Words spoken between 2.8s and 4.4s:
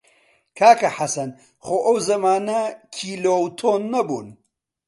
کیلۆ و تۆن نەبوون!